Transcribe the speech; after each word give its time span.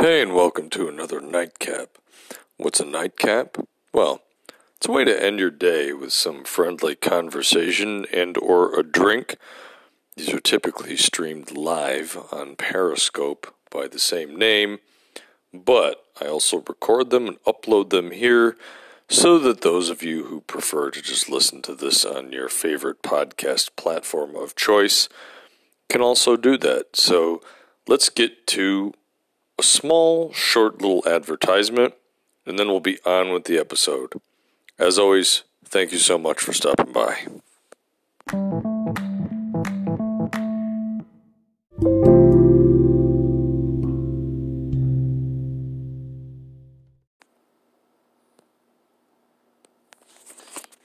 Hey, 0.00 0.22
and 0.22 0.34
welcome 0.34 0.70
to 0.70 0.88
another 0.88 1.20
nightcap. 1.20 1.98
What's 2.56 2.80
a 2.80 2.86
nightcap? 2.86 3.58
Well, 3.92 4.22
it's 4.78 4.88
a 4.88 4.92
way 4.92 5.04
to 5.04 5.22
end 5.22 5.38
your 5.38 5.50
day 5.50 5.92
with 5.92 6.14
some 6.14 6.42
friendly 6.44 6.94
conversation 6.94 8.06
and 8.10 8.38
or 8.38 8.74
a 8.80 8.82
drink. 8.82 9.36
These 10.16 10.32
are 10.32 10.40
typically 10.40 10.96
streamed 10.96 11.54
live 11.54 12.16
on 12.32 12.56
Periscope 12.56 13.54
by 13.70 13.88
the 13.88 13.98
same 13.98 14.36
name, 14.36 14.78
but 15.52 16.02
I 16.18 16.28
also 16.28 16.64
record 16.66 17.10
them 17.10 17.26
and 17.26 17.42
upload 17.42 17.90
them 17.90 18.10
here 18.10 18.56
so 19.06 19.38
that 19.40 19.60
those 19.60 19.90
of 19.90 20.02
you 20.02 20.24
who 20.24 20.40
prefer 20.40 20.90
to 20.92 21.02
just 21.02 21.28
listen 21.28 21.60
to 21.60 21.74
this 21.74 22.06
on 22.06 22.32
your 22.32 22.48
favorite 22.48 23.02
podcast 23.02 23.76
platform 23.76 24.34
of 24.34 24.56
choice 24.56 25.10
can 25.90 26.00
also 26.00 26.38
do 26.38 26.56
that. 26.56 26.96
So 26.96 27.42
let's 27.86 28.08
get 28.08 28.46
to 28.46 28.94
a 29.60 29.62
small, 29.62 30.32
short 30.32 30.80
little 30.80 31.06
advertisement, 31.06 31.92
and 32.46 32.58
then 32.58 32.68
we'll 32.68 32.80
be 32.80 32.98
on 33.04 33.30
with 33.30 33.44
the 33.44 33.58
episode. 33.58 34.14
As 34.78 34.98
always, 34.98 35.42
thank 35.66 35.92
you 35.92 35.98
so 35.98 36.16
much 36.16 36.40
for 36.40 36.54
stopping 36.54 36.94
by. 36.94 37.26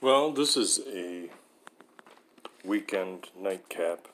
Well, 0.02 0.32
this 0.32 0.54
is 0.58 0.80
a 0.86 1.30
weekend 2.62 3.30
nightcap 3.34 4.08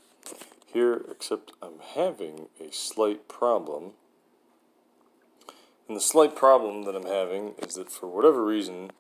here, 0.73 1.03
except 1.11 1.51
I'm 1.61 1.81
having 1.97 2.47
a 2.61 2.71
slight 2.71 3.27
problem. 3.27 3.95
And 5.93 5.99
the 5.99 6.05
slight 6.05 6.35
problem 6.35 6.85
that 6.85 6.97
I'm 6.97 7.05
having 7.05 7.53
is 7.59 7.75
that 7.75 7.91
for 7.91 8.07
whatever 8.07 8.43
reason, 8.43 8.93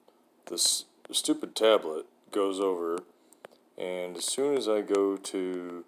this 0.50 0.84
stupid 1.10 1.56
tablet 1.56 2.04
goes 2.30 2.60
over, 2.60 2.98
and 3.78 4.14
as 4.18 4.26
soon 4.26 4.58
as 4.58 4.68
I 4.68 4.82
go 4.82 5.16
to 5.16 5.86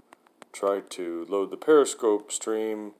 try 0.54 0.80
to 0.80 1.26
load 1.28 1.50
the 1.50 1.58
Periscope 1.58 2.32
stream, 2.32 2.92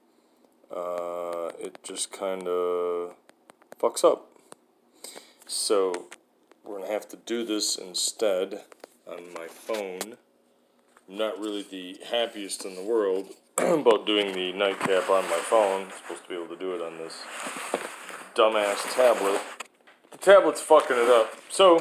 uh, 0.69 1.49
it 1.59 1.79
just 1.81 2.11
kind 2.11 2.47
of 2.47 3.15
fucks 3.81 4.03
up. 4.03 4.29
So 5.47 6.05
we're 6.63 6.77
going 6.77 6.87
to 6.87 6.93
have 6.93 7.09
to 7.09 7.17
do 7.25 7.43
this 7.43 7.75
instead 7.75 8.65
on 9.07 9.33
my 9.33 9.47
phone. 9.47 10.17
I'm 11.09 11.17
not 11.17 11.39
really 11.39 11.63
the 11.63 11.97
happiest 12.11 12.65
in 12.65 12.75
the 12.75 12.83
world 12.83 13.33
about 13.57 14.05
doing 14.05 14.31
the 14.35 14.53
nightcap 14.53 15.09
on 15.09 15.23
my 15.23 15.41
phone. 15.41 15.85
I'm 15.85 15.91
supposed 15.91 16.21
to 16.21 16.29
be 16.29 16.35
able 16.35 16.55
to 16.55 16.55
do 16.55 16.75
it 16.75 16.83
on 16.83 16.99
this 16.99 17.23
dumbass 18.35 18.93
tablet. 18.93 19.41
The 20.11 20.17
tablet's 20.17 20.61
fucking 20.61 20.97
it 20.97 21.09
up. 21.09 21.33
So, 21.49 21.79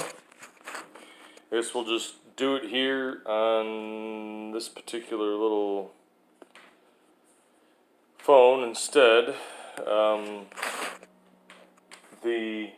I 1.50 1.56
guess 1.56 1.74
we'll 1.74 1.84
just 1.84 2.14
do 2.36 2.54
it 2.54 2.70
here 2.70 3.22
on 3.26 4.52
this 4.52 4.68
particular 4.68 5.32
little 5.32 5.92
phone 8.18 8.62
instead. 8.62 9.34
Um, 9.84 10.46
the 12.22 12.70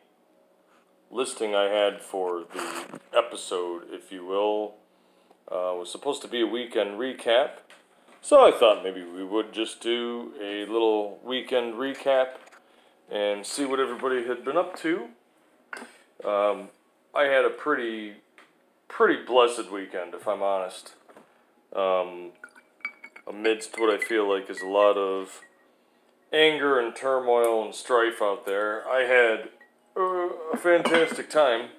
listing 1.10 1.54
I 1.54 1.64
had 1.64 2.00
for 2.00 2.44
the 2.54 3.00
episode, 3.14 3.84
if 3.90 4.10
you 4.10 4.24
will, 4.24 4.76
uh, 5.52 5.76
was 5.76 5.92
supposed 5.92 6.22
to 6.22 6.28
be 6.28 6.40
a 6.40 6.46
weekend 6.46 6.98
recap. 6.98 7.58
So 8.22 8.44
I 8.44 8.50
thought 8.50 8.82
maybe 8.82 9.04
we 9.04 9.22
would 9.22 9.52
just 9.52 9.82
do 9.82 10.32
a 10.42 10.64
little 10.64 11.20
weekend 11.22 11.74
recap 11.74 12.28
and 13.10 13.46
see 13.46 13.64
what 13.64 13.80
everybody 13.80 14.26
had 14.26 14.44
been 14.44 14.56
up 14.56 14.76
to. 14.80 15.08
Um, 16.24 16.68
I 17.14 17.24
had 17.24 17.44
a 17.44 17.50
pretty, 17.50 18.14
pretty 18.88 19.24
blessed 19.24 19.70
weekend, 19.70 20.14
if 20.14 20.26
I'm 20.26 20.42
honest. 20.42 20.94
Um, 21.74 22.32
amidst 23.26 23.78
what 23.78 23.90
I 23.90 24.02
feel 24.02 24.28
like 24.28 24.48
is 24.50 24.60
a 24.60 24.66
lot 24.66 24.96
of 24.96 25.42
anger 26.32 26.78
and 26.80 26.94
turmoil 26.94 27.64
and 27.64 27.74
strife 27.74 28.20
out 28.20 28.46
there, 28.46 28.86
I 28.88 29.02
had 29.02 29.48
uh, 29.96 30.28
a 30.52 30.56
fantastic 30.56 31.30
time. 31.30 31.70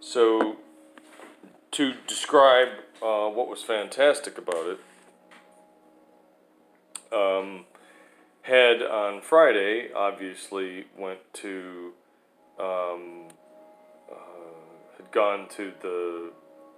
So, 0.00 0.56
to 1.72 1.94
describe 2.06 2.68
uh, 3.02 3.28
what 3.28 3.48
was 3.48 3.62
fantastic 3.62 4.38
about 4.38 4.66
it, 4.66 4.78
um, 7.12 7.64
had 8.46 8.80
on 8.80 9.20
Friday 9.20 9.92
obviously 9.92 10.84
went 10.96 11.18
to, 11.34 11.92
um, 12.60 13.26
uh, 14.10 14.54
had 14.96 15.10
gone 15.10 15.48
to 15.56 15.72
the 15.82 16.30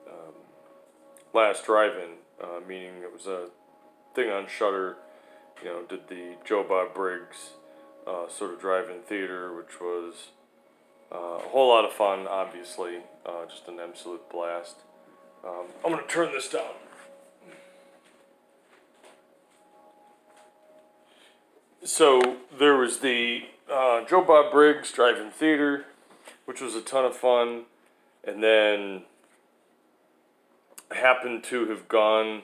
um, 0.08 0.34
last 1.34 1.66
drive-in, 1.66 2.12
uh, 2.42 2.60
meaning 2.66 3.02
it 3.02 3.12
was 3.12 3.26
a 3.26 3.48
thing 4.14 4.30
on 4.30 4.46
Shudder. 4.46 4.96
You 5.62 5.68
know, 5.68 5.82
did 5.82 6.08
the 6.08 6.36
Joe 6.42 6.64
Bob 6.66 6.94
Briggs 6.94 7.50
uh, 8.06 8.28
sort 8.30 8.54
of 8.54 8.60
drive-in 8.60 9.02
theater, 9.02 9.54
which 9.54 9.78
was 9.78 10.28
uh, 11.12 11.44
a 11.44 11.48
whole 11.50 11.68
lot 11.68 11.84
of 11.84 11.92
fun, 11.92 12.26
obviously. 12.26 13.00
Uh, 13.26 13.44
just 13.46 13.68
an 13.68 13.78
absolute 13.78 14.26
blast. 14.30 14.76
Um, 15.44 15.66
I'm 15.84 15.92
to 16.02 16.08
turn 16.08 16.32
this 16.32 16.48
down. 16.48 16.72
So 21.84 22.38
there 22.58 22.76
was 22.76 22.98
the 22.98 23.44
uh, 23.70 24.04
Joe 24.04 24.24
Bob 24.24 24.52
Briggs 24.52 24.92
Drive-In 24.92 25.30
Theater, 25.30 25.86
which 26.44 26.60
was 26.60 26.74
a 26.74 26.80
ton 26.80 27.04
of 27.04 27.16
fun. 27.16 27.64
And 28.24 28.42
then 28.42 29.02
happened 30.90 31.44
to 31.44 31.68
have 31.68 31.88
gone, 31.88 32.42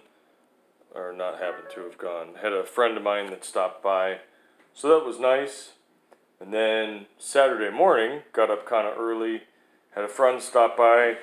or 0.95 1.13
not 1.13 1.41
happened 1.41 1.69
to 1.75 1.81
have 1.83 1.99
gone, 1.99 2.37
had 2.41 2.53
a 2.53 2.65
friend 2.65 2.97
of 2.97 3.03
mine 3.03 3.31
that 3.31 3.45
stopped 3.45 3.83
by. 3.83 4.19
So 4.73 4.89
that 4.89 5.05
was 5.05 5.19
nice. 5.19 5.73
And 6.41 6.53
then 6.53 7.07
Saturday 7.19 7.75
morning, 7.75 8.23
got 8.33 8.51
up 8.51 8.67
kind 8.67 8.87
of 8.87 8.99
early, 8.99 9.43
had 9.95 10.05
a 10.05 10.09
friend 10.09 10.43
stop 10.43 10.77
by 10.77 11.17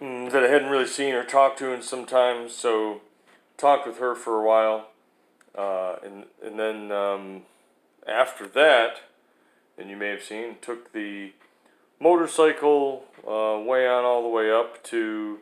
mm, 0.00 0.30
that 0.30 0.44
I 0.44 0.48
hadn't 0.48 0.70
really 0.70 0.86
seen 0.86 1.14
or 1.14 1.24
talked 1.24 1.58
to 1.58 1.72
in 1.72 1.82
some 1.82 2.06
time, 2.06 2.48
so 2.48 3.00
talked 3.56 3.86
with 3.86 3.98
her 3.98 4.14
for 4.14 4.40
a 4.40 4.46
while. 4.46 4.88
Uh, 5.56 5.96
and, 6.04 6.24
and 6.44 6.58
then 6.58 6.92
um, 6.92 7.42
after 8.06 8.46
that, 8.46 9.02
and 9.76 9.90
you 9.90 9.96
may 9.96 10.08
have 10.08 10.22
seen, 10.22 10.56
took 10.60 10.92
the 10.92 11.32
motorcycle 11.98 13.04
uh, 13.26 13.58
way 13.60 13.86
on 13.86 14.04
all 14.04 14.22
the 14.22 14.28
way 14.28 14.50
up 14.50 14.82
to 14.84 15.38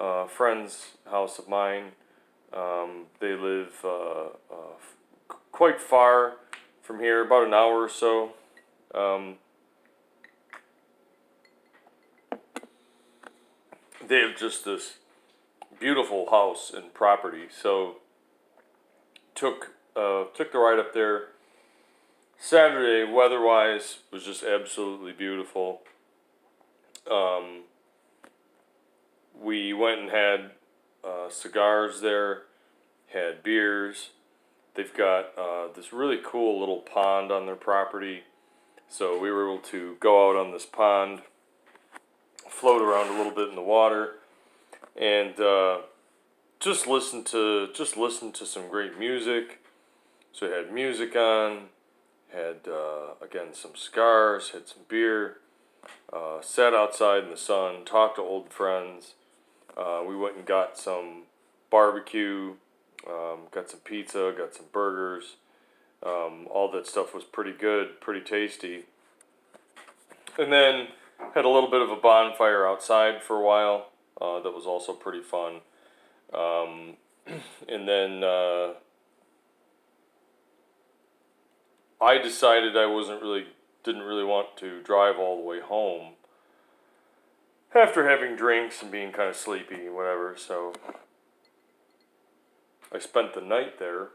uh, 0.00 0.04
a 0.04 0.28
friend's 0.28 0.96
house 1.10 1.38
of 1.38 1.48
mine. 1.48 1.92
Um, 2.52 3.06
they 3.20 3.34
live 3.34 3.74
uh, 3.84 4.26
uh, 4.50 5.34
quite 5.50 5.80
far 5.80 6.34
from 6.82 7.00
here, 7.00 7.24
about 7.24 7.46
an 7.46 7.54
hour 7.54 7.82
or 7.82 7.88
so. 7.88 8.32
Um, 8.94 9.36
they 14.06 14.20
have 14.20 14.36
just 14.36 14.64
this 14.64 14.98
beautiful 15.80 16.30
house 16.30 16.70
and 16.74 16.92
property. 16.92 17.46
So 17.50 17.96
took 19.34 19.72
uh, 19.96 20.24
took 20.34 20.52
the 20.52 20.58
ride 20.58 20.78
up 20.78 20.92
there. 20.92 21.28
Saturday, 22.38 23.10
weather-wise, 23.10 23.98
was 24.10 24.24
just 24.24 24.42
absolutely 24.42 25.12
beautiful. 25.12 25.80
Um, 27.10 27.62
we 29.40 29.72
went 29.72 30.00
and 30.00 30.10
had 30.10 30.50
uh, 31.04 31.30
cigars 31.30 32.00
there, 32.00 32.42
had 33.12 33.42
beers. 33.42 34.10
They've 34.74 34.92
got 34.92 35.26
uh, 35.38 35.68
this 35.74 35.92
really 35.92 36.18
cool 36.22 36.58
little 36.58 36.78
pond 36.80 37.30
on 37.30 37.46
their 37.46 37.54
property. 37.54 38.24
So 38.88 39.18
we 39.18 39.30
were 39.30 39.50
able 39.50 39.62
to 39.62 39.96
go 40.00 40.30
out 40.30 40.36
on 40.36 40.52
this 40.52 40.66
pond, 40.66 41.22
float 42.48 42.82
around 42.82 43.14
a 43.14 43.16
little 43.16 43.32
bit 43.32 43.48
in 43.48 43.54
the 43.54 43.62
water, 43.62 44.16
and 44.96 45.38
uh, 45.40 45.78
just 46.60 46.86
listen 46.86 47.24
to 47.24 47.68
just 47.74 47.96
listen 47.96 48.32
to 48.32 48.46
some 48.46 48.68
great 48.68 48.98
music. 48.98 49.60
So 50.32 50.46
we 50.46 50.52
had 50.52 50.72
music 50.72 51.14
on, 51.14 51.66
had 52.32 52.68
uh, 52.68 53.14
again 53.22 53.54
some 53.54 53.72
scars, 53.74 54.50
had 54.50 54.66
some 54.66 54.82
beer, 54.88 55.38
uh, 56.12 56.40
sat 56.40 56.74
outside 56.74 57.24
in 57.24 57.30
the 57.30 57.36
sun, 57.36 57.84
talked 57.84 58.16
to 58.16 58.22
old 58.22 58.50
friends. 58.50 59.14
Uh, 59.76 60.02
we 60.06 60.16
went 60.16 60.36
and 60.36 60.46
got 60.46 60.78
some 60.78 61.22
barbecue, 61.70 62.54
um, 63.08 63.40
got 63.50 63.70
some 63.70 63.80
pizza, 63.80 64.32
got 64.36 64.54
some 64.54 64.66
burgers. 64.72 65.36
Um, 66.04 66.46
all 66.50 66.70
that 66.72 66.86
stuff 66.86 67.14
was 67.14 67.24
pretty 67.24 67.52
good, 67.52 68.00
pretty 68.00 68.20
tasty. 68.20 68.84
And 70.38 70.52
then 70.52 70.88
had 71.34 71.44
a 71.44 71.48
little 71.48 71.70
bit 71.70 71.80
of 71.80 71.90
a 71.90 71.96
bonfire 71.96 72.66
outside 72.66 73.22
for 73.22 73.36
a 73.36 73.44
while. 73.44 73.90
Uh, 74.20 74.40
that 74.40 74.54
was 74.54 74.66
also 74.66 74.92
pretty 74.92 75.22
fun. 75.22 75.60
Um, 76.34 76.96
and 77.68 77.88
then 77.88 78.24
uh, 78.24 78.74
I 82.00 82.18
decided 82.18 82.76
I 82.76 82.86
wasn't 82.86 83.22
really 83.22 83.46
didn't 83.82 84.02
really 84.02 84.24
want 84.24 84.56
to 84.56 84.82
drive 84.82 85.18
all 85.18 85.36
the 85.36 85.42
way 85.42 85.60
home 85.60 86.14
after 87.74 88.08
having 88.08 88.36
drinks 88.36 88.82
and 88.82 88.90
being 88.90 89.12
kind 89.12 89.28
of 89.28 89.36
sleepy, 89.36 89.88
whatever. 89.88 90.34
So 90.36 90.72
I 92.92 92.98
spent 92.98 93.34
the 93.34 93.40
night 93.40 93.78
there. 93.78 94.08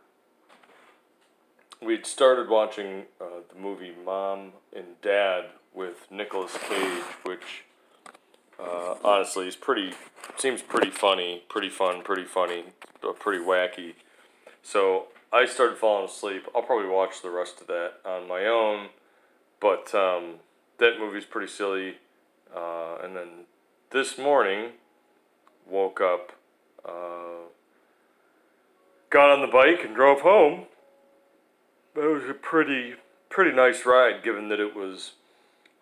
We'd 1.81 2.05
started 2.05 2.49
watching 2.49 3.03
uh, 3.21 3.41
the 3.53 3.59
movie 3.59 3.93
Mom 4.05 4.53
and 4.75 4.99
Dad 5.01 5.45
with 5.73 6.07
Nicolas 6.11 6.57
Cage, 6.67 7.03
which 7.23 7.63
uh, 8.61 8.95
honestly 9.03 9.47
is 9.47 9.55
pretty 9.55 9.93
seems 10.37 10.61
pretty 10.61 10.89
funny, 10.89 11.43
pretty 11.49 11.69
fun, 11.69 12.01
pretty 12.01 12.25
funny, 12.25 12.65
pretty 13.19 13.43
wacky. 13.43 13.93
So 14.63 15.07
I 15.31 15.45
started 15.45 15.77
falling 15.77 16.05
asleep. 16.05 16.47
I'll 16.55 16.61
probably 16.61 16.89
watch 16.89 17.21
the 17.21 17.29
rest 17.29 17.61
of 17.61 17.67
that 17.67 17.93
on 18.05 18.27
my 18.27 18.45
own, 18.45 18.89
but 19.59 19.93
um, 19.93 20.35
that 20.77 20.99
movie's 20.99 21.25
pretty 21.25 21.51
silly. 21.51 21.97
Uh, 22.55 22.97
and 23.03 23.15
then 23.15 23.27
this 23.91 24.17
morning, 24.17 24.71
woke 25.69 26.01
up, 26.01 26.31
uh, 26.83 27.47
got 29.09 29.29
on 29.29 29.41
the 29.41 29.51
bike 29.51 29.83
and 29.83 29.95
drove 29.95 30.21
home. 30.21 30.65
It 31.95 31.99
was 31.99 32.29
a 32.29 32.33
pretty 32.33 32.95
pretty 33.29 33.55
nice 33.55 33.85
ride, 33.85 34.23
given 34.23 34.49
that 34.49 34.59
it 34.59 34.75
was 34.75 35.13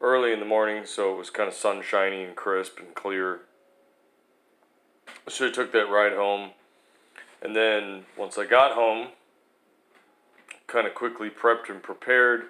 early 0.01 0.31
in 0.31 0.39
the 0.39 0.45
morning, 0.45 0.85
so 0.85 1.13
it 1.13 1.17
was 1.17 1.29
kind 1.29 1.47
of 1.47 1.55
sunshiny 1.55 2.23
and 2.23 2.35
crisp 2.35 2.79
and 2.79 2.93
clear. 2.93 3.41
So 5.27 5.47
I 5.47 5.51
took 5.51 5.71
that 5.73 5.89
ride 5.89 6.13
home, 6.13 6.51
and 7.41 7.55
then 7.55 8.05
once 8.17 8.37
I 8.37 8.45
got 8.45 8.73
home, 8.73 9.09
kind 10.67 10.87
of 10.87 10.93
quickly 10.93 11.29
prepped 11.29 11.69
and 11.69 11.81
prepared 11.81 12.43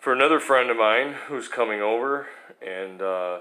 for 0.00 0.12
another 0.12 0.40
friend 0.40 0.70
of 0.70 0.76
mine 0.76 1.14
who's 1.28 1.48
coming 1.48 1.80
over, 1.80 2.26
and 2.60 3.02
uh, 3.02 3.38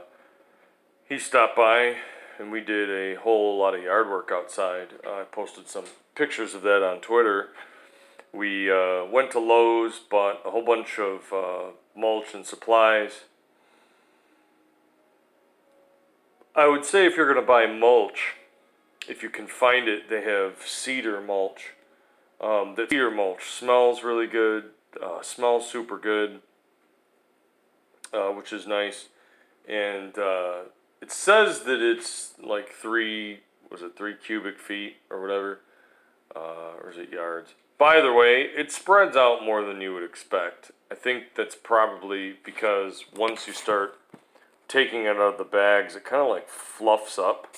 he 1.07 1.17
stopped 1.17 1.55
by, 1.55 1.95
and 2.39 2.51
we 2.51 2.61
did 2.61 2.89
a 2.89 3.19
whole 3.19 3.57
lot 3.57 3.75
of 3.75 3.83
yard 3.83 4.09
work 4.09 4.29
outside. 4.31 4.89
I 5.05 5.23
posted 5.23 5.67
some 5.69 5.85
pictures 6.15 6.53
of 6.53 6.61
that 6.63 6.83
on 6.83 6.99
Twitter. 6.99 7.49
We 8.33 8.71
uh, 8.71 9.05
went 9.05 9.31
to 9.31 9.39
Lowe's, 9.39 9.99
bought 9.99 10.41
a 10.45 10.51
whole 10.51 10.65
bunch 10.65 10.99
of 10.99 11.33
uh, 11.33 11.71
mulch 11.97 12.33
and 12.33 12.45
supplies. 12.45 13.23
I 16.55 16.67
would 16.67 16.85
say 16.85 17.05
if 17.05 17.15
you're 17.15 17.31
going 17.31 17.43
to 17.43 17.47
buy 17.47 17.67
mulch, 17.67 18.35
if 19.07 19.21
you 19.23 19.29
can 19.29 19.47
find 19.47 19.87
it, 19.87 20.09
they 20.09 20.21
have 20.23 20.61
cedar 20.65 21.21
mulch. 21.21 21.73
Um, 22.41 22.75
the 22.75 22.87
cedar 22.89 23.11
mulch 23.11 23.45
smells 23.45 24.03
really 24.03 24.27
good, 24.27 24.65
uh, 25.01 25.21
smells 25.21 25.69
super 25.69 25.97
good, 25.97 26.41
uh, 28.13 28.29
which 28.29 28.51
is 28.51 28.67
nice. 28.67 29.07
And 29.67 30.17
uh, 30.17 30.59
it 31.01 31.11
says 31.11 31.61
that 31.61 31.81
it's 31.81 32.33
like 32.43 32.71
three, 32.71 33.41
was 33.69 33.81
it 33.81 33.95
three 33.95 34.15
cubic 34.15 34.59
feet 34.59 34.97
or 35.09 35.21
whatever? 35.21 35.59
Uh, 36.35 36.73
or 36.81 36.91
is 36.91 36.97
it 36.97 37.11
yards? 37.11 37.53
By 37.77 38.01
the 38.01 38.11
way, 38.11 38.41
it 38.41 38.71
spreads 38.71 39.15
out 39.15 39.43
more 39.43 39.63
than 39.63 39.81
you 39.81 39.93
would 39.93 40.03
expect. 40.03 40.71
I 40.91 40.95
think 40.95 41.35
that's 41.35 41.55
probably 41.55 42.35
because 42.43 43.05
once 43.15 43.45
you 43.45 43.53
start 43.53 43.99
taking 44.67 45.03
it 45.03 45.15
out 45.15 45.33
of 45.33 45.37
the 45.37 45.43
bags, 45.43 45.95
it 45.95 46.03
kind 46.03 46.21
of 46.21 46.29
like 46.29 46.49
fluffs 46.49 47.19
up. 47.19 47.55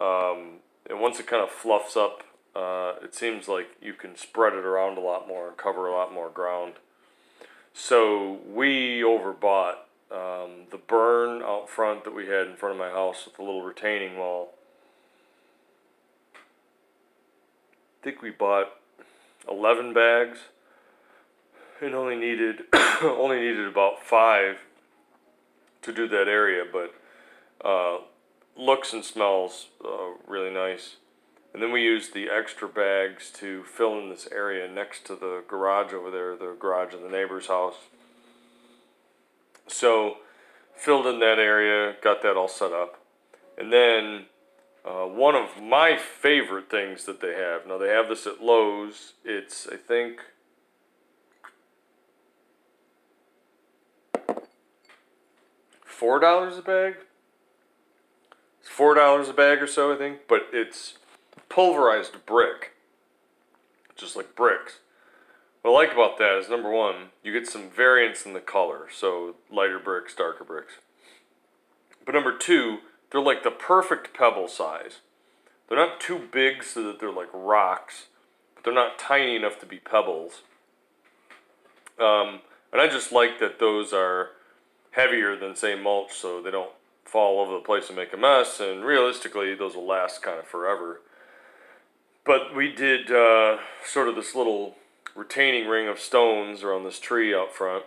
Um, 0.00 0.58
and 0.88 1.00
once 1.00 1.18
it 1.18 1.26
kind 1.26 1.42
of 1.42 1.50
fluffs 1.50 1.96
up, 1.96 2.24
uh, 2.54 2.94
it 3.02 3.14
seems 3.14 3.48
like 3.48 3.68
you 3.80 3.94
can 3.94 4.16
spread 4.16 4.52
it 4.52 4.64
around 4.64 4.98
a 4.98 5.00
lot 5.00 5.26
more 5.26 5.48
and 5.48 5.56
cover 5.56 5.86
a 5.86 5.92
lot 5.92 6.12
more 6.12 6.28
ground. 6.28 6.74
So 7.72 8.40
we 8.46 9.00
overbought 9.00 9.76
um, 10.10 10.66
the 10.70 10.80
burn 10.86 11.42
out 11.42 11.70
front 11.70 12.04
that 12.04 12.14
we 12.14 12.26
had 12.26 12.46
in 12.46 12.56
front 12.56 12.74
of 12.74 12.78
my 12.78 12.90
house 12.90 13.24
with 13.24 13.36
the 13.36 13.42
little 13.42 13.62
retaining 13.62 14.18
wall. 14.18 14.52
I 16.34 18.04
think 18.04 18.20
we 18.20 18.30
bought 18.30 18.74
11 19.48 19.92
bags 19.92 20.38
and 21.80 21.94
only 21.94 22.16
needed 22.16 22.62
only 23.02 23.40
needed 23.40 23.66
about 23.66 24.02
five 24.02 24.58
to 25.82 25.92
do 25.92 26.06
that 26.08 26.28
area, 26.28 26.64
but 26.70 26.94
uh, 27.66 27.98
looks 28.56 28.92
and 28.92 29.04
smells 29.04 29.68
uh, 29.84 30.12
really 30.26 30.52
nice. 30.52 30.96
And 31.52 31.62
then 31.62 31.72
we 31.72 31.82
used 31.82 32.14
the 32.14 32.30
extra 32.30 32.66
bags 32.66 33.30
to 33.32 33.62
fill 33.64 33.98
in 33.98 34.08
this 34.08 34.26
area 34.32 34.70
next 34.70 35.04
to 35.06 35.16
the 35.16 35.42
garage 35.46 35.92
over 35.92 36.10
there, 36.10 36.34
the 36.34 36.56
garage 36.58 36.94
of 36.94 37.02
the 37.02 37.10
neighbor's 37.10 37.48
house. 37.48 37.74
So 39.66 40.18
filled 40.74 41.06
in 41.06 41.18
that 41.20 41.38
area, 41.38 41.94
got 42.02 42.22
that 42.22 42.36
all 42.36 42.48
set 42.48 42.72
up. 42.72 43.00
And 43.58 43.70
then 43.72 44.26
uh, 44.84 45.06
one 45.06 45.34
of 45.34 45.62
my 45.62 45.96
favorite 45.96 46.68
things 46.70 47.04
that 47.04 47.20
they 47.20 47.34
have, 47.34 47.66
now 47.66 47.78
they 47.78 47.88
have 47.88 48.08
this 48.08 48.26
at 48.26 48.42
Lowe's, 48.42 49.12
it's, 49.24 49.68
I 49.70 49.76
think, 49.76 50.20
four 55.84 56.18
dollars 56.18 56.58
a 56.58 56.62
bag. 56.62 56.96
It's 58.60 58.68
four 58.68 58.94
dollars 58.94 59.28
a 59.28 59.32
bag 59.32 59.62
or 59.62 59.68
so, 59.68 59.92
I 59.92 59.96
think, 59.96 60.26
but 60.28 60.48
it's 60.52 60.94
pulverized 61.48 62.26
brick, 62.26 62.72
just 63.94 64.16
like 64.16 64.34
bricks. 64.34 64.80
What 65.62 65.70
I 65.70 65.74
like 65.74 65.92
about 65.92 66.18
that 66.18 66.38
is 66.38 66.48
number 66.48 66.70
one, 66.70 67.10
you 67.22 67.32
get 67.32 67.46
some 67.46 67.70
variance 67.70 68.26
in 68.26 68.32
the 68.32 68.40
color, 68.40 68.88
so 68.92 69.36
lighter 69.48 69.78
bricks, 69.78 70.12
darker 70.12 70.42
bricks. 70.42 70.74
But 72.04 72.16
number 72.16 72.36
two, 72.36 72.78
they're 73.12 73.20
like 73.20 73.44
the 73.44 73.50
perfect 73.50 74.16
pebble 74.16 74.48
size. 74.48 74.98
They're 75.68 75.78
not 75.78 76.00
too 76.00 76.28
big 76.32 76.64
so 76.64 76.82
that 76.84 76.98
they're 76.98 77.12
like 77.12 77.28
rocks, 77.32 78.06
but 78.54 78.64
they're 78.64 78.74
not 78.74 78.98
tiny 78.98 79.36
enough 79.36 79.60
to 79.60 79.66
be 79.66 79.78
pebbles. 79.78 80.40
Um, 82.00 82.40
and 82.72 82.80
I 82.80 82.88
just 82.88 83.12
like 83.12 83.38
that 83.38 83.60
those 83.60 83.92
are 83.92 84.30
heavier 84.92 85.36
than 85.36 85.54
say 85.54 85.74
mulch 85.74 86.12
so 86.12 86.42
they 86.42 86.50
don't 86.50 86.72
fall 87.04 87.38
all 87.38 87.44
over 87.44 87.54
the 87.54 87.64
place 87.64 87.88
and 87.88 87.96
make 87.96 88.12
a 88.12 88.16
mess 88.16 88.60
and 88.60 88.84
realistically 88.84 89.54
those 89.54 89.74
will 89.74 89.86
last 89.86 90.22
kind 90.22 90.38
of 90.38 90.46
forever 90.46 91.00
but 92.24 92.54
we 92.54 92.72
did 92.72 93.10
uh, 93.10 93.58
sort 93.84 94.08
of 94.08 94.14
this 94.14 94.34
little 94.34 94.76
retaining 95.14 95.66
ring 95.66 95.88
of 95.88 95.98
stones 95.98 96.62
around 96.62 96.84
this 96.84 96.98
tree 96.98 97.34
out 97.34 97.52
front 97.52 97.84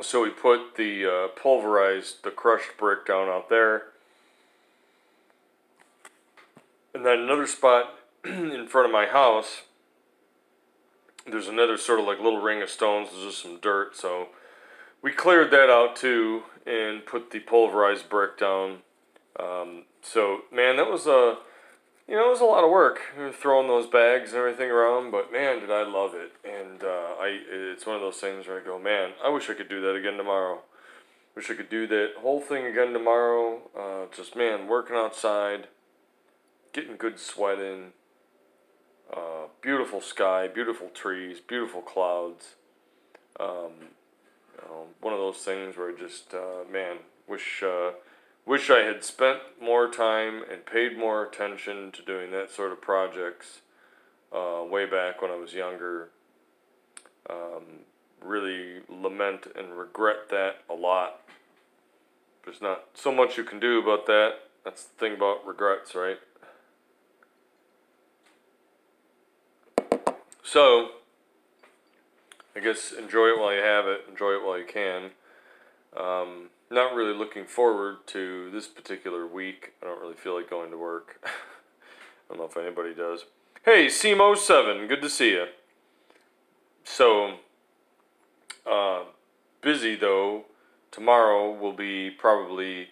so 0.00 0.22
we 0.22 0.30
put 0.30 0.76
the 0.76 1.06
uh, 1.06 1.28
pulverized 1.28 2.22
the 2.24 2.30
crushed 2.30 2.76
brick 2.78 3.06
down 3.06 3.28
out 3.28 3.48
there 3.48 3.84
and 6.94 7.04
then 7.04 7.20
another 7.20 7.46
spot 7.46 7.98
in 8.24 8.66
front 8.66 8.86
of 8.86 8.92
my 8.92 9.06
house 9.06 9.62
there's 11.26 11.48
another 11.48 11.76
sort 11.76 12.00
of 12.00 12.06
like 12.06 12.18
little 12.18 12.40
ring 12.40 12.62
of 12.62 12.68
stones 12.68 13.08
there's 13.10 13.24
just 13.24 13.42
some 13.42 13.58
dirt 13.60 13.96
so 13.96 14.28
we 15.04 15.12
cleared 15.12 15.50
that 15.50 15.68
out 15.68 15.96
too 15.96 16.44
and 16.66 17.04
put 17.04 17.30
the 17.30 17.40
pulverized 17.40 18.08
brick 18.08 18.38
down. 18.38 18.78
Um, 19.38 19.84
so 20.02 20.40
man, 20.50 20.76
that 20.76 20.90
was 20.90 21.06
a 21.06 21.36
you 22.08 22.14
know 22.14 22.26
it 22.26 22.30
was 22.30 22.40
a 22.40 22.44
lot 22.44 22.64
of 22.64 22.70
work 22.70 23.00
throwing 23.32 23.68
those 23.68 23.86
bags 23.86 24.30
and 24.30 24.38
everything 24.38 24.70
around. 24.70 25.10
But 25.10 25.32
man, 25.32 25.60
did 25.60 25.70
I 25.70 25.82
love 25.82 26.12
it! 26.14 26.32
And 26.44 26.82
uh, 26.82 27.14
I 27.20 27.40
it's 27.50 27.86
one 27.86 27.96
of 27.96 28.02
those 28.02 28.16
things 28.16 28.46
where 28.46 28.60
I 28.60 28.64
go, 28.64 28.78
man, 28.78 29.12
I 29.22 29.28
wish 29.28 29.48
I 29.50 29.54
could 29.54 29.68
do 29.68 29.80
that 29.82 29.94
again 29.94 30.16
tomorrow. 30.16 30.60
Wish 31.34 31.50
I 31.50 31.54
could 31.54 31.70
do 31.70 31.86
that 31.88 32.12
whole 32.20 32.40
thing 32.40 32.66
again 32.66 32.92
tomorrow. 32.92 33.60
Uh, 33.76 34.14
just 34.14 34.36
man, 34.36 34.68
working 34.68 34.96
outside, 34.96 35.68
getting 36.72 36.96
good 36.96 37.18
sweat 37.18 37.58
in. 37.58 37.92
Uh, 39.12 39.48
beautiful 39.60 40.00
sky, 40.00 40.48
beautiful 40.48 40.88
trees, 40.88 41.38
beautiful 41.38 41.82
clouds. 41.82 42.54
Um, 43.38 43.90
know, 44.74 44.86
one 45.00 45.12
of 45.12 45.20
those 45.20 45.38
things 45.38 45.76
where 45.76 45.90
I 45.90 45.94
just, 45.98 46.34
uh, 46.34 46.70
man, 46.70 46.98
wish 47.28 47.62
uh, 47.62 47.92
wish 48.46 48.70
I 48.70 48.80
had 48.80 49.04
spent 49.04 49.40
more 49.60 49.90
time 49.90 50.42
and 50.50 50.66
paid 50.66 50.98
more 50.98 51.24
attention 51.24 51.92
to 51.92 52.02
doing 52.02 52.30
that 52.32 52.50
sort 52.50 52.72
of 52.72 52.80
projects 52.80 53.60
uh, 54.32 54.62
way 54.68 54.86
back 54.86 55.22
when 55.22 55.30
I 55.30 55.36
was 55.36 55.54
younger. 55.54 56.10
Um, 57.28 57.84
really 58.22 58.80
lament 58.88 59.46
and 59.56 59.78
regret 59.78 60.28
that 60.30 60.62
a 60.68 60.74
lot. 60.74 61.20
There's 62.44 62.60
not 62.60 62.84
so 62.94 63.12
much 63.12 63.38
you 63.38 63.44
can 63.44 63.60
do 63.60 63.78
about 63.78 64.06
that. 64.06 64.34
That's 64.64 64.84
the 64.84 64.94
thing 64.98 65.14
about 65.14 65.46
regrets, 65.46 65.94
right? 65.94 66.18
So, 70.42 70.90
I 72.54 72.60
guess 72.60 72.92
enjoy 72.92 73.28
it 73.28 73.38
while 73.38 73.54
you 73.54 73.62
have 73.62 73.86
it, 73.86 74.02
enjoy 74.08 74.32
it 74.32 74.44
while 74.44 74.58
you 74.58 74.66
can. 74.66 75.10
Um, 75.96 76.50
not 76.70 76.94
really 76.94 77.16
looking 77.16 77.44
forward 77.44 78.06
to 78.08 78.50
this 78.50 78.66
particular 78.66 79.26
week. 79.26 79.72
I 79.82 79.86
don't 79.86 80.00
really 80.00 80.14
feel 80.14 80.34
like 80.34 80.50
going 80.50 80.70
to 80.70 80.78
work. 80.78 81.20
I 81.24 81.28
don't 82.28 82.38
know 82.38 82.46
if 82.46 82.56
anybody 82.56 82.94
does. 82.94 83.26
Hey, 83.64 83.86
CMO7, 83.86 84.88
good 84.88 85.02
to 85.02 85.08
see 85.08 85.30
you. 85.30 85.46
so, 86.84 87.36
uh, 88.70 89.04
busy 89.62 89.96
though. 89.96 90.44
Tomorrow 90.90 91.52
will 91.52 91.72
be 91.72 92.10
probably 92.10 92.88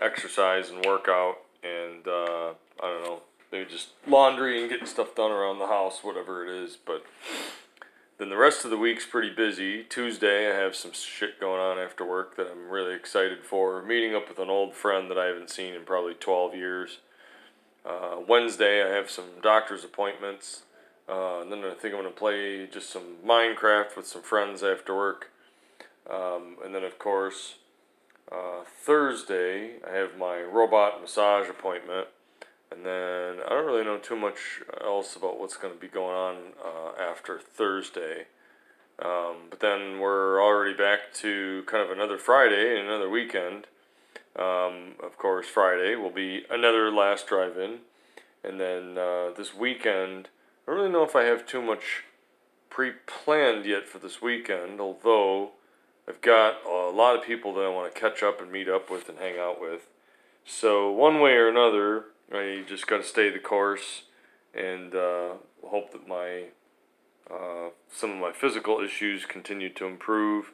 exercise 0.00 0.70
and 0.70 0.84
workout, 0.84 1.38
and 1.64 2.06
uh, 2.06 2.52
I 2.80 2.82
don't 2.82 3.02
know, 3.02 3.20
maybe 3.50 3.68
just 3.68 3.88
laundry 4.06 4.60
and 4.60 4.70
getting 4.70 4.86
stuff 4.86 5.14
done 5.14 5.30
around 5.32 5.58
the 5.58 5.66
house, 5.66 6.00
whatever 6.02 6.44
it 6.46 6.64
is. 6.64 6.76
But 6.76 7.04
then 8.20 8.28
the 8.28 8.36
rest 8.36 8.66
of 8.66 8.70
the 8.70 8.76
week's 8.76 9.06
pretty 9.06 9.30
busy. 9.30 9.82
Tuesday, 9.82 10.52
I 10.52 10.54
have 10.54 10.76
some 10.76 10.92
shit 10.92 11.40
going 11.40 11.58
on 11.58 11.78
after 11.78 12.04
work 12.04 12.36
that 12.36 12.48
I'm 12.52 12.68
really 12.68 12.94
excited 12.94 13.38
for. 13.42 13.82
Meeting 13.82 14.14
up 14.14 14.28
with 14.28 14.38
an 14.38 14.50
old 14.50 14.74
friend 14.74 15.10
that 15.10 15.16
I 15.16 15.24
haven't 15.24 15.48
seen 15.48 15.72
in 15.72 15.84
probably 15.84 16.12
12 16.12 16.54
years. 16.54 16.98
Uh, 17.82 18.16
Wednesday, 18.28 18.84
I 18.84 18.94
have 18.94 19.08
some 19.08 19.24
doctor's 19.42 19.84
appointments. 19.84 20.64
Uh, 21.08 21.40
and 21.40 21.50
then 21.50 21.64
I 21.64 21.70
think 21.70 21.94
I'm 21.94 22.02
going 22.02 22.04
to 22.04 22.10
play 22.10 22.66
just 22.66 22.90
some 22.90 23.16
Minecraft 23.26 23.96
with 23.96 24.06
some 24.06 24.20
friends 24.20 24.62
after 24.62 24.94
work. 24.94 25.30
Um, 26.08 26.58
and 26.62 26.74
then, 26.74 26.84
of 26.84 26.98
course, 26.98 27.54
uh, 28.30 28.64
Thursday, 28.66 29.76
I 29.90 29.96
have 29.96 30.18
my 30.18 30.42
robot 30.42 31.00
massage 31.00 31.48
appointment. 31.48 32.08
And 32.70 32.86
then 32.86 33.36
I 33.44 33.50
don't 33.50 33.66
really 33.66 33.84
know 33.84 33.98
too 33.98 34.16
much 34.16 34.62
else 34.80 35.16
about 35.16 35.40
what's 35.40 35.56
going 35.56 35.74
to 35.74 35.80
be 35.80 35.88
going 35.88 36.14
on 36.14 36.36
uh, 36.64 37.02
after 37.02 37.38
Thursday. 37.38 38.26
Um, 39.02 39.48
but 39.48 39.60
then 39.60 39.98
we're 39.98 40.42
already 40.42 40.76
back 40.76 41.12
to 41.14 41.64
kind 41.66 41.82
of 41.82 41.90
another 41.90 42.18
Friday 42.18 42.78
and 42.78 42.86
another 42.86 43.08
weekend. 43.08 43.66
Um, 44.36 44.94
of 45.02 45.16
course, 45.18 45.46
Friday 45.46 45.96
will 45.96 46.10
be 46.10 46.44
another 46.50 46.90
last 46.90 47.26
drive 47.26 47.56
in. 47.58 47.78
And 48.44 48.60
then 48.60 48.96
uh, 48.96 49.30
this 49.36 49.54
weekend, 49.54 50.28
I 50.66 50.70
don't 50.70 50.80
really 50.80 50.92
know 50.92 51.02
if 51.02 51.16
I 51.16 51.24
have 51.24 51.46
too 51.46 51.62
much 51.62 52.04
pre 52.68 52.92
planned 53.06 53.66
yet 53.66 53.88
for 53.88 53.98
this 53.98 54.22
weekend, 54.22 54.80
although 54.80 55.50
I've 56.08 56.20
got 56.20 56.64
a 56.66 56.90
lot 56.90 57.16
of 57.16 57.24
people 57.24 57.52
that 57.54 57.62
I 57.62 57.68
want 57.68 57.92
to 57.92 58.00
catch 58.00 58.22
up 58.22 58.40
and 58.40 58.50
meet 58.50 58.68
up 58.68 58.90
with 58.90 59.08
and 59.08 59.18
hang 59.18 59.38
out 59.38 59.60
with. 59.60 59.88
So, 60.46 60.90
one 60.90 61.20
way 61.20 61.32
or 61.32 61.48
another, 61.48 62.06
I 62.32 62.62
just 62.66 62.86
got 62.86 62.98
to 62.98 63.02
stay 63.02 63.30
the 63.30 63.38
course 63.38 64.02
and 64.54 64.94
uh, 64.94 65.34
hope 65.66 65.92
that 65.92 66.06
my 66.06 66.44
uh, 67.30 67.70
some 67.90 68.10
of 68.10 68.18
my 68.18 68.32
physical 68.32 68.80
issues 68.80 69.24
continue 69.24 69.68
to 69.68 69.86
improve. 69.86 70.52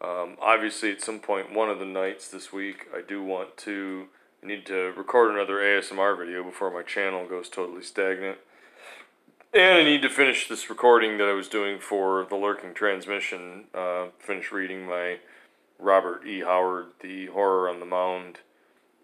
Um, 0.00 0.36
obviously, 0.40 0.92
at 0.92 1.02
some 1.02 1.18
point, 1.18 1.52
one 1.52 1.70
of 1.70 1.78
the 1.78 1.86
nights 1.86 2.28
this 2.28 2.52
week, 2.52 2.86
I 2.94 3.00
do 3.00 3.22
want 3.22 3.56
to 3.58 4.08
I 4.42 4.46
need 4.46 4.66
to 4.66 4.92
record 4.96 5.32
another 5.32 5.54
ASMR 5.54 6.18
video 6.18 6.44
before 6.44 6.70
my 6.70 6.82
channel 6.82 7.26
goes 7.26 7.48
totally 7.48 7.82
stagnant. 7.82 8.38
And 9.54 9.78
I 9.78 9.84
need 9.84 10.02
to 10.02 10.10
finish 10.10 10.48
this 10.48 10.68
recording 10.68 11.16
that 11.18 11.28
I 11.28 11.32
was 11.32 11.48
doing 11.48 11.78
for 11.78 12.26
the 12.28 12.34
Lurking 12.34 12.74
Transmission. 12.74 13.64
Uh, 13.72 14.06
finish 14.18 14.52
reading 14.52 14.84
my 14.86 15.18
Robert 15.78 16.26
E. 16.26 16.40
Howard, 16.40 16.88
The 17.00 17.26
Horror 17.26 17.70
on 17.70 17.80
the 17.80 17.86
Mound 17.86 18.40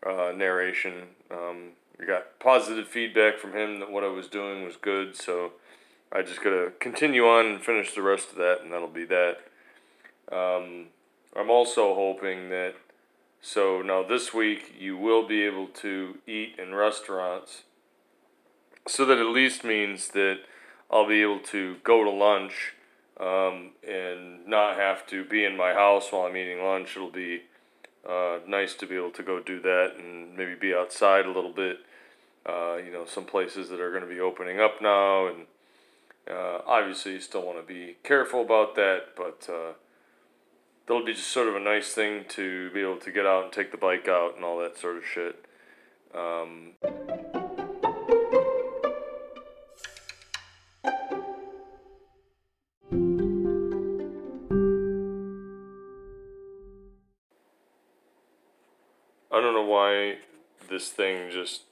uh, 0.07 0.33
narration. 0.37 1.09
Um, 1.31 1.71
got 2.07 2.39
positive 2.39 2.89
feedback 2.89 3.39
from 3.39 3.53
him 3.53 3.81
that 3.81 3.91
what 3.91 4.05
I 4.05 4.09
was 4.09 4.27
doing 4.27 4.65
was 4.65 4.77
good, 4.77 5.17
so 5.17 5.53
I 6.13 6.23
just 6.23 6.43
gotta 6.43 6.73
continue 6.81 7.27
on 7.27 7.47
and 7.47 7.63
finish 7.63 7.95
the 7.95 8.03
rest 8.03 8.31
of 8.31 8.37
that, 8.37 8.61
and 8.63 8.73
that'll 8.73 8.89
be 8.89 9.05
that. 9.05 9.39
Um, 10.33 10.87
I'm 11.37 11.51
also 11.51 11.95
hoping 11.95 12.51
that 12.51 12.75
so 13.43 13.81
now 13.81 14.03
this 14.03 14.35
week 14.35 14.75
you 14.79 14.97
will 14.97 15.27
be 15.27 15.43
able 15.43 15.67
to 15.67 16.19
eat 16.27 16.57
in 16.59 16.75
restaurants 16.75 17.63
so 18.87 19.05
that 19.07 19.19
at 19.19 19.27
least 19.27 19.65
means 19.65 20.09
that 20.09 20.41
I'll 20.91 21.09
be 21.09 21.23
able 21.23 21.39
to 21.41 21.77
go 21.85 22.05
to 22.05 22.11
lunch 22.11 22.75
um, 23.19 23.71
and 23.87 24.47
not 24.47 24.77
have 24.77 25.07
to 25.09 25.25
be 25.25 25.45
in 25.45 25.57
my 25.57 25.73
house 25.73 26.11
while 26.11 26.23
I'm 26.23 26.37
eating 26.37 26.63
lunch. 26.63 26.97
It'll 26.97 27.11
be 27.11 27.43
uh, 28.09 28.39
nice 28.47 28.75
to 28.75 28.87
be 28.87 28.97
able 28.97 29.11
to 29.13 29.23
go 29.23 29.41
do 29.41 29.61
that 29.61 29.95
and 29.99 30.37
maybe 30.37 30.55
be 30.55 30.75
outside 30.75 31.27
a 31.27 31.33
little 31.33 31.53
bit. 31.53 31.79
Uh, 32.47 32.77
you 32.77 32.91
know, 32.91 33.05
some 33.05 33.25
places 33.25 33.69
that 33.69 33.81
are 33.81 33.91
going 33.91 34.03
to 34.03 34.09
be 34.09 34.21
opening 34.21 34.61
up 34.61 34.81
now, 34.81 35.27
and 35.27 35.47
uh, 36.29 36.61
obviously 36.67 37.13
you 37.13 37.21
still 37.21 37.45
want 37.45 37.59
to 37.59 37.67
be 37.67 37.97
careful 38.03 38.41
about 38.41 38.75
that, 38.77 39.09
but 39.17 39.47
uh, 39.53 39.73
that'll 40.87 41.05
be 41.05 41.13
just 41.13 41.29
sort 41.29 41.49
of 41.49 41.55
a 41.55 41.61
nice 41.61 41.93
thing 41.93 42.25
to 42.29 42.71
be 42.71 42.81
able 42.81 42.97
to 42.97 43.13
get 43.13 43.27
out 43.27 43.45
and 43.45 43.53
take 43.53 43.71
the 43.71 43.77
bike 43.77 44.09
out 44.09 44.37
and 44.37 44.45
all 44.45 44.59
that 44.59 44.79
sort 44.79 44.97
of 44.97 45.05
shit. 45.05 45.45
Um, 46.15 47.40
this 60.71 60.89
thing 60.89 61.31
just. 61.33 61.63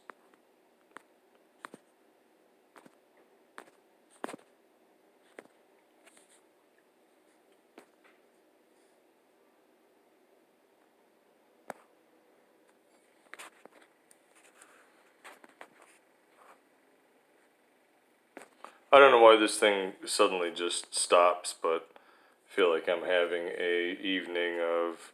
I 18.90 18.99
don't 18.99 19.12
know 19.12 19.21
why 19.21 19.37
this 19.37 19.59
thing 19.59 19.93
suddenly 20.07 20.50
just 20.50 20.95
stops, 20.95 21.55
but 21.62 21.88
I 21.95 22.55
feel 22.55 22.73
like 22.73 22.88
I'm 22.88 23.05
having 23.05 23.50
a 23.59 23.97
evening 24.02 24.59
of 24.61 25.12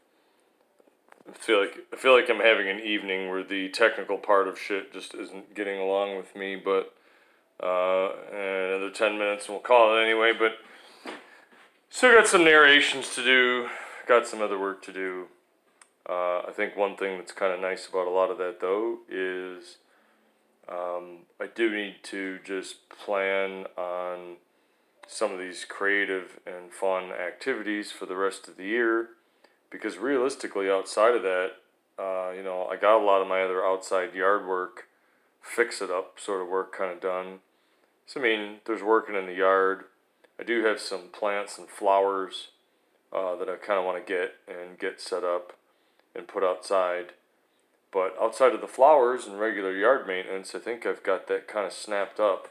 I 1.28 1.32
feel 1.32 1.60
like 1.60 1.78
I 1.92 1.96
feel 1.96 2.14
like 2.14 2.28
I'm 2.28 2.40
having 2.40 2.68
an 2.68 2.80
evening 2.80 3.30
where 3.30 3.42
the 3.42 3.68
technical 3.70 4.18
part 4.18 4.46
of 4.46 4.58
shit 4.58 4.92
just 4.92 5.14
isn't 5.14 5.54
getting 5.54 5.80
along 5.80 6.16
with 6.16 6.36
me. 6.36 6.56
But 6.56 6.94
uh, 7.62 8.10
another 8.30 8.90
ten 8.90 9.18
minutes, 9.18 9.46
and 9.46 9.54
we'll 9.54 9.62
call 9.62 9.96
it 9.96 10.02
anyway. 10.02 10.32
But 10.38 10.58
still 11.88 12.14
got 12.14 12.26
some 12.26 12.44
narrations 12.44 13.14
to 13.14 13.24
do. 13.24 13.68
Got 14.06 14.26
some 14.26 14.42
other 14.42 14.58
work 14.58 14.82
to 14.84 14.92
do. 14.92 15.26
Uh, 16.08 16.40
I 16.40 16.52
think 16.54 16.76
one 16.76 16.96
thing 16.96 17.16
that's 17.16 17.32
kind 17.32 17.54
of 17.54 17.60
nice 17.60 17.88
about 17.88 18.06
a 18.06 18.10
lot 18.10 18.30
of 18.30 18.36
that 18.36 18.60
though 18.60 18.98
is 19.08 19.78
um, 20.68 21.20
I 21.40 21.46
do 21.46 21.74
need 21.74 21.96
to 22.04 22.38
just 22.44 22.90
plan 22.90 23.64
on 23.78 24.36
some 25.06 25.32
of 25.32 25.38
these 25.38 25.64
creative 25.64 26.38
and 26.46 26.70
fun 26.70 27.04
activities 27.12 27.90
for 27.90 28.04
the 28.04 28.16
rest 28.16 28.48
of 28.48 28.58
the 28.58 28.64
year 28.64 29.10
because 29.74 29.98
realistically, 29.98 30.70
outside 30.70 31.16
of 31.16 31.22
that, 31.22 31.50
uh, 31.98 32.30
you 32.30 32.44
know, 32.44 32.66
I 32.70 32.76
got 32.76 33.02
a 33.02 33.04
lot 33.04 33.20
of 33.20 33.28
my 33.28 33.42
other 33.42 33.64
outside 33.64 34.14
yard 34.14 34.46
work, 34.46 34.86
fix 35.42 35.82
it 35.82 35.90
up 35.90 36.20
sort 36.20 36.42
of 36.42 36.48
work 36.48 36.76
kind 36.76 36.92
of 36.92 37.00
done. 37.00 37.40
So, 38.06 38.20
I 38.20 38.22
mean, 38.22 38.56
there's 38.66 38.82
working 38.82 39.16
in 39.16 39.26
the 39.26 39.34
yard. 39.34 39.86
I 40.38 40.44
do 40.44 40.64
have 40.64 40.80
some 40.80 41.08
plants 41.12 41.58
and 41.58 41.68
flowers 41.68 42.48
uh, 43.12 43.34
that 43.36 43.48
I 43.48 43.56
kind 43.56 43.80
of 43.80 43.84
want 43.84 44.04
to 44.04 44.12
get 44.12 44.36
and 44.46 44.78
get 44.78 45.00
set 45.00 45.24
up 45.24 45.54
and 46.14 46.28
put 46.28 46.44
outside. 46.44 47.12
But 47.92 48.14
outside 48.20 48.54
of 48.54 48.60
the 48.60 48.68
flowers 48.68 49.26
and 49.26 49.40
regular 49.40 49.76
yard 49.76 50.06
maintenance, 50.06 50.54
I 50.54 50.60
think 50.60 50.86
I've 50.86 51.02
got 51.02 51.26
that 51.26 51.48
kind 51.48 51.66
of 51.66 51.72
snapped 51.72 52.20
up. 52.20 52.48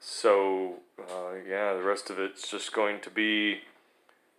So, 0.00 0.80
uh, 0.98 1.34
yeah, 1.48 1.74
the 1.74 1.82
rest 1.82 2.10
of 2.10 2.18
it's 2.18 2.50
just 2.50 2.72
going 2.72 3.00
to 3.00 3.10
be 3.10 3.60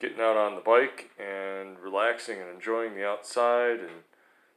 getting 0.03 0.19
out 0.19 0.35
on 0.35 0.55
the 0.55 0.61
bike 0.61 1.11
and 1.17 1.79
relaxing 1.79 2.37
and 2.41 2.49
enjoying 2.53 2.93
the 2.93 3.07
outside 3.07 3.79
and 3.79 4.03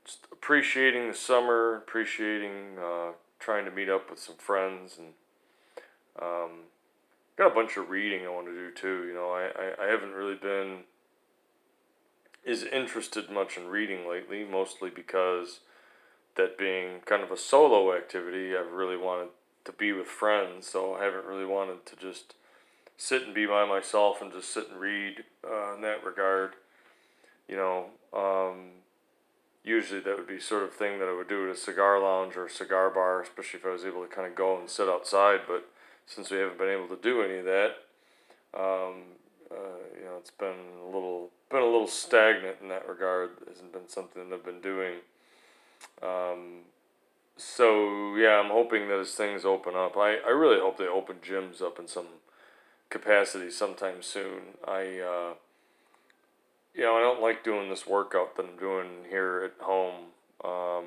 just 0.04 0.26
appreciating 0.32 1.06
the 1.06 1.14
summer, 1.14 1.76
appreciating 1.76 2.76
uh, 2.84 3.12
trying 3.38 3.64
to 3.64 3.70
meet 3.70 3.88
up 3.88 4.10
with 4.10 4.18
some 4.18 4.34
friends 4.38 4.98
and 4.98 5.10
um, 6.20 6.50
got 7.38 7.52
a 7.52 7.54
bunch 7.54 7.76
of 7.76 7.90
reading 7.90 8.26
I 8.26 8.28
want 8.28 8.48
to 8.48 8.52
do 8.52 8.72
too. 8.72 9.06
You 9.06 9.14
know, 9.14 9.30
I, 9.30 9.52
I, 9.56 9.86
I 9.86 9.88
haven't 9.88 10.14
really 10.14 10.34
been 10.34 10.78
is 12.44 12.64
interested 12.64 13.30
much 13.30 13.56
in 13.56 13.68
reading 13.68 14.08
lately, 14.08 14.44
mostly 14.44 14.90
because 14.90 15.60
that 16.36 16.58
being 16.58 17.00
kind 17.04 17.22
of 17.22 17.30
a 17.30 17.36
solo 17.36 17.94
activity, 17.96 18.56
I've 18.56 18.72
really 18.72 18.96
wanted 18.96 19.28
to 19.64 19.70
be 19.70 19.92
with 19.92 20.08
friends, 20.08 20.66
so 20.66 20.94
I 20.94 21.04
haven't 21.04 21.24
really 21.24 21.46
wanted 21.46 21.86
to 21.86 21.94
just 21.94 22.34
sit 22.96 23.22
and 23.22 23.34
be 23.34 23.46
by 23.46 23.66
myself 23.66 24.22
and 24.22 24.32
just 24.32 24.52
sit 24.52 24.70
and 24.70 24.80
read 24.80 25.24
uh, 25.44 25.74
in 25.74 25.82
that 25.82 26.04
regard. 26.04 26.54
You 27.48 27.56
know, 27.56 27.86
um, 28.12 28.70
usually 29.64 30.00
that 30.00 30.16
would 30.16 30.26
be 30.26 30.40
sort 30.40 30.62
of 30.62 30.72
thing 30.72 30.98
that 30.98 31.08
I 31.08 31.14
would 31.14 31.28
do 31.28 31.48
at 31.48 31.54
a 31.54 31.58
cigar 31.58 32.00
lounge 32.00 32.36
or 32.36 32.46
a 32.46 32.50
cigar 32.50 32.90
bar, 32.90 33.22
especially 33.22 33.60
if 33.60 33.66
I 33.66 33.70
was 33.70 33.84
able 33.84 34.02
to 34.02 34.08
kind 34.08 34.26
of 34.26 34.34
go 34.34 34.58
and 34.58 34.68
sit 34.68 34.88
outside. 34.88 35.40
But 35.46 35.68
since 36.06 36.30
we 36.30 36.38
haven't 36.38 36.58
been 36.58 36.68
able 36.68 36.88
to 36.88 37.02
do 37.02 37.22
any 37.22 37.38
of 37.38 37.44
that, 37.44 37.76
um, 38.54 39.02
uh, 39.50 39.82
you 39.96 40.04
know, 40.04 40.16
it's 40.18 40.30
been 40.30 40.56
a 40.82 40.86
little 40.86 41.30
been 41.50 41.62
a 41.62 41.64
little 41.64 41.86
stagnant 41.86 42.56
in 42.60 42.68
that 42.68 42.88
regard. 42.88 43.30
It 43.42 43.48
hasn't 43.48 43.72
been 43.72 43.88
something 43.88 44.28
that 44.28 44.34
I've 44.34 44.44
been 44.44 44.60
doing. 44.60 44.94
Um, 46.02 46.62
so 47.36 48.16
yeah, 48.16 48.40
I'm 48.42 48.50
hoping 48.50 48.88
that 48.88 48.98
as 48.98 49.12
things 49.12 49.44
open 49.44 49.74
up, 49.76 49.96
I, 49.96 50.16
I 50.26 50.30
really 50.30 50.58
hope 50.58 50.78
they 50.78 50.86
open 50.86 51.16
gyms 51.16 51.62
up 51.62 51.78
in 51.78 51.86
some 51.86 52.06
capacity 52.90 53.50
sometime 53.50 54.02
soon. 54.02 54.58
I, 54.66 54.98
uh, 55.00 55.34
you 56.74 56.82
know, 56.82 56.96
I 56.96 57.00
don't 57.00 57.22
like 57.22 57.44
doing 57.44 57.68
this 57.68 57.86
workout 57.86 58.36
that 58.36 58.46
I'm 58.46 58.56
doing 58.56 59.06
here 59.08 59.42
at 59.44 59.64
home. 59.64 60.12
Um, 60.44 60.84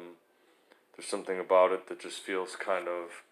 there's 0.95 1.07
something 1.07 1.39
about 1.39 1.71
it 1.71 1.87
that 1.87 1.99
just 1.99 2.19
feels 2.19 2.55
kind 2.55 2.87
of 2.87 3.23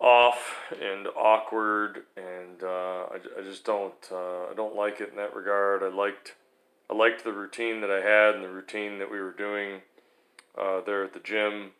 off 0.00 0.56
and 0.80 1.06
awkward, 1.08 2.04
and 2.16 2.62
uh, 2.62 3.06
I, 3.10 3.18
I 3.38 3.42
just 3.42 3.64
don't 3.64 4.08
uh, 4.10 4.46
I 4.50 4.54
don't 4.56 4.74
like 4.74 5.00
it 5.00 5.10
in 5.10 5.16
that 5.16 5.34
regard. 5.34 5.82
I 5.82 5.88
liked 5.88 6.34
I 6.90 6.94
liked 6.94 7.22
the 7.22 7.32
routine 7.32 7.80
that 7.82 7.90
I 7.90 8.00
had 8.00 8.34
and 8.34 8.44
the 8.44 8.48
routine 8.48 8.98
that 8.98 9.10
we 9.10 9.20
were 9.20 9.32
doing 9.32 9.82
uh, 10.58 10.80
there 10.80 11.04
at 11.04 11.12
the 11.12 11.20
gym. 11.20 11.72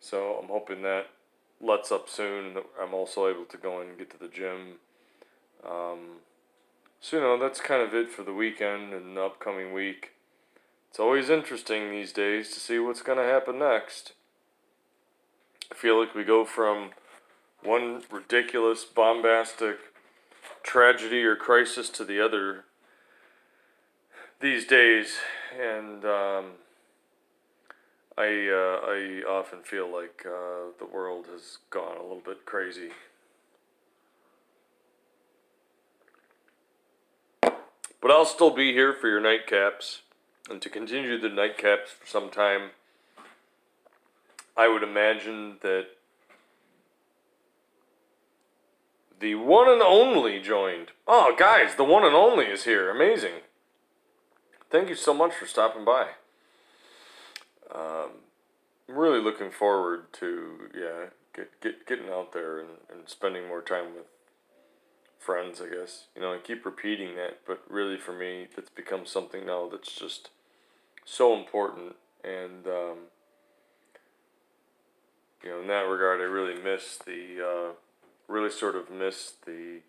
So 0.00 0.38
I'm 0.42 0.48
hoping 0.48 0.82
that 0.82 1.06
lets 1.60 1.92
up 1.92 2.08
soon 2.08 2.46
and 2.46 2.56
that 2.56 2.66
I'm 2.80 2.94
also 2.94 3.28
able 3.28 3.44
to 3.44 3.56
go 3.56 3.80
and 3.80 3.96
get 3.96 4.10
to 4.10 4.18
the 4.18 4.28
gym. 4.28 4.78
Um, 5.64 6.20
so, 7.00 7.16
you 7.16 7.22
know, 7.22 7.38
that's 7.38 7.60
kind 7.60 7.82
of 7.82 7.94
it 7.94 8.10
for 8.10 8.22
the 8.22 8.32
weekend 8.32 8.92
and 8.92 9.16
the 9.16 9.22
upcoming 9.22 9.72
week. 9.72 10.12
It's 10.90 11.00
always 11.00 11.30
interesting 11.30 11.90
these 11.90 12.12
days 12.12 12.50
to 12.50 12.60
see 12.60 12.78
what's 12.78 13.02
going 13.02 13.18
to 13.18 13.24
happen 13.24 13.58
next. 13.58 14.12
I 15.70 15.74
feel 15.74 15.98
like 15.98 16.14
we 16.14 16.24
go 16.24 16.44
from 16.44 16.90
one 17.62 18.02
ridiculous, 18.10 18.84
bombastic 18.84 19.78
tragedy 20.62 21.22
or 21.22 21.36
crisis 21.36 21.88
to 21.90 22.04
the 22.04 22.20
other 22.24 22.64
these 24.40 24.66
days, 24.66 25.18
and 25.58 26.04
um, 26.04 26.44
I 28.16 28.48
uh, 28.48 28.80
I 28.86 29.22
often 29.28 29.60
feel 29.62 29.92
like 29.92 30.24
uh, 30.26 30.72
the 30.78 30.86
world 30.86 31.26
has 31.32 31.58
gone 31.70 31.96
a 31.98 32.02
little 32.02 32.22
bit 32.24 32.46
crazy. 32.46 32.90
But 38.00 38.10
I'll 38.10 38.24
still 38.24 38.50
be 38.50 38.72
here 38.72 38.94
for 38.94 39.08
your 39.08 39.20
nightcaps, 39.20 40.00
and 40.48 40.62
to 40.62 40.70
continue 40.70 41.18
the 41.18 41.28
nightcaps 41.28 41.88
for 41.88 42.06
some 42.06 42.30
time. 42.30 42.70
I 44.56 44.68
would 44.68 44.82
imagine 44.82 45.58
that 45.62 45.86
the 49.20 49.34
one 49.34 49.70
and 49.70 49.82
only 49.82 50.40
joined. 50.40 50.88
Oh, 51.06 51.34
guys, 51.38 51.74
the 51.76 51.84
one 51.84 52.04
and 52.04 52.14
only 52.14 52.46
is 52.46 52.64
here. 52.64 52.90
Amazing. 52.90 53.42
Thank 54.70 54.88
you 54.88 54.94
so 54.94 55.12
much 55.12 55.34
for 55.34 55.46
stopping 55.46 55.84
by. 55.84 56.08
Um, 57.74 58.10
I'm 58.88 58.96
really 58.96 59.20
looking 59.20 59.50
forward 59.50 60.12
to 60.14 60.70
yeah 60.74 61.06
get, 61.34 61.60
get 61.60 61.86
getting 61.86 62.08
out 62.08 62.32
there 62.32 62.58
and, 62.58 62.70
and 62.90 63.08
spending 63.08 63.46
more 63.46 63.62
time 63.62 63.94
with 63.94 64.06
friends. 65.20 65.60
I 65.60 65.68
guess 65.72 66.06
you 66.16 66.22
know 66.22 66.34
I 66.34 66.38
keep 66.38 66.64
repeating 66.64 67.14
that, 67.14 67.40
but 67.46 67.62
really 67.68 67.96
for 67.96 68.12
me, 68.12 68.48
it's 68.56 68.70
become 68.70 69.06
something 69.06 69.46
now 69.46 69.68
that's 69.70 69.92
just 69.92 70.30
so 71.04 71.36
important 71.36 71.94
and. 72.24 72.66
Um, 72.66 72.98
you 75.42 75.50
know, 75.50 75.60
in 75.60 75.68
that 75.68 75.88
regard, 75.88 76.20
I 76.20 76.24
really 76.24 76.60
miss 76.60 76.98
the, 76.98 77.42
uh, 77.42 77.72
really 78.28 78.50
sort 78.50 78.76
of 78.76 78.90
miss 78.90 79.32
the 79.46 79.80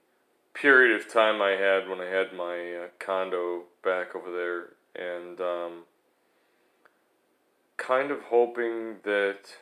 period 0.54 1.00
of 1.00 1.12
time 1.12 1.42
I 1.42 1.52
had 1.52 1.90
when 1.90 2.00
I 2.00 2.06
had 2.06 2.34
my 2.34 2.74
uh, 2.74 2.88
condo 3.00 3.64
back 3.84 4.16
over 4.16 4.32
there, 4.32 4.70
and 4.96 5.40
um, 5.42 5.84
kind 7.78 8.12
of 8.12 8.22
hoping 8.30 8.98
that, 9.04 9.56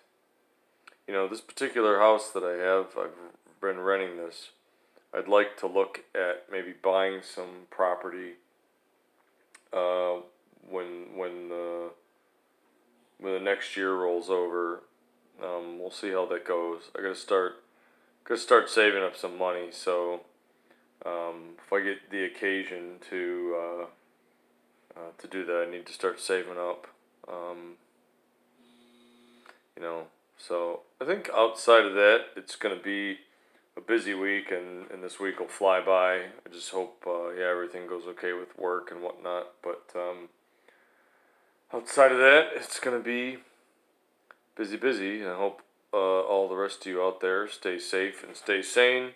you 1.08 1.14
know, 1.14 1.28
this 1.28 1.42
particular 1.42 2.00
house 2.00 2.30
that 2.32 2.44
I 2.44 2.64
have, 2.64 2.96
I've 2.98 3.62
been 3.62 3.80
renting 3.80 4.18
this. 4.18 4.50
I'd 5.14 5.28
like 5.28 5.58
to 5.58 5.68
look 5.68 6.02
at 6.14 6.46
maybe 6.52 6.74
buying 6.82 7.22
some 7.24 7.68
property 7.70 8.34
uh, 9.74 10.18
when 10.70 11.16
when 11.16 11.50
the 11.50 11.90
when 13.20 13.34
the 13.34 13.40
next 13.40 13.76
year 13.76 13.96
rolls 13.96 14.30
over 14.30 14.82
um, 15.44 15.80
we'll 15.80 15.92
see 15.92 16.12
how 16.12 16.26
that 16.28 16.46
goes. 16.46 16.84
I 16.98 17.02
gotta 17.02 17.16
start, 17.16 17.64
gotta 18.26 18.40
start 18.40 18.70
saving 18.70 19.04
up 19.04 19.16
some 19.16 19.38
money. 19.38 19.70
So 19.72 20.22
um, 21.06 21.56
if 21.66 21.72
I 21.72 21.82
get 21.82 22.10
the 22.10 22.26
occasion 22.26 22.96
to 23.10 23.56
uh, 23.58 23.86
uh, 25.00 25.12
to 25.18 25.28
do 25.28 25.46
that, 25.46 25.66
I 25.68 25.72
need 25.72 25.86
to 25.86 25.94
start 25.94 26.20
saving 26.20 26.58
up. 26.58 26.88
Um, 27.28 27.76
you 29.76 29.82
know, 29.82 30.08
so 30.38 30.82
I 31.02 31.06
think 31.06 31.30
outside 31.34 31.86
of 31.86 31.94
that, 31.94 32.26
it's 32.36 32.56
gonna 32.56 32.76
be 32.76 33.20
a 33.80 33.82
busy 33.82 34.14
week, 34.14 34.52
and, 34.52 34.92
and 34.92 35.02
this 35.02 35.20
week 35.20 35.40
will 35.40 35.48
fly 35.48 35.80
by. 35.80 36.16
I 36.16 36.50
just 36.52 36.70
hope, 36.72 37.04
uh, 37.08 37.30
yeah, 37.30 37.50
everything 37.50 37.88
goes 37.88 38.04
okay 38.08 38.34
with 38.34 38.58
work 38.58 38.92
and 38.92 39.02
whatnot. 39.02 39.48
But 39.64 39.90
um, 39.96 40.28
outside 41.74 42.12
of 42.12 42.18
that, 42.18 42.50
it's 42.56 42.80
gonna 42.80 43.00
be 43.00 43.38
busy, 44.58 44.76
busy. 44.76 45.26
I 45.26 45.36
hope 45.36 45.62
uh, 45.94 45.98
all 45.98 46.50
the 46.50 46.58
rest 46.58 46.82
of 46.82 46.88
you 46.88 47.02
out 47.02 47.22
there 47.22 47.48
stay 47.48 47.80
safe 47.80 48.22
and 48.24 48.36
stay 48.36 48.62
sane. 48.62 49.12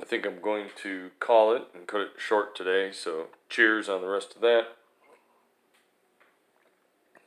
I 0.00 0.04
think 0.04 0.24
I'm 0.24 0.40
going 0.40 0.68
to 0.82 1.10
call 1.20 1.54
it 1.54 1.64
and 1.74 1.86
cut 1.86 2.00
it 2.00 2.12
short 2.16 2.56
today. 2.56 2.92
So, 2.92 3.26
cheers 3.50 3.88
on 3.88 4.00
the 4.00 4.08
rest 4.08 4.34
of 4.34 4.40
that. 4.40 4.68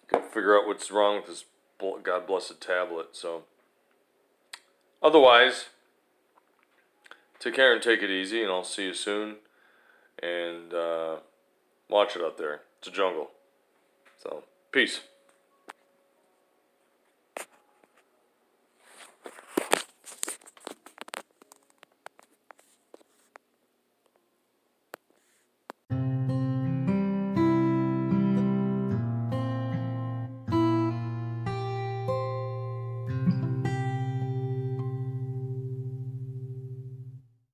Gotta 0.07 0.23
figure 0.23 0.57
out 0.57 0.65
what's 0.65 0.89
wrong 0.89 1.17
with 1.17 1.27
this 1.27 1.45
God 2.01 2.25
blessed 2.25 2.61
tablet. 2.61 3.09
So, 3.11 3.43
otherwise, 5.03 5.65
take 7.43 7.55
care 7.55 7.73
and 7.73 7.81
take 7.81 8.01
it 8.01 8.09
easy, 8.09 8.41
and 8.41 8.51
I'll 8.51 8.63
see 8.63 8.85
you 8.85 8.93
soon. 8.93 9.35
And 10.21 10.73
uh, 10.73 11.17
watch 11.89 12.15
it 12.15 12.21
out 12.21 12.37
there. 12.37 12.61
It's 12.79 12.87
a 12.87 12.91
jungle. 12.91 13.31
So, 14.21 14.43
peace. 14.71 15.01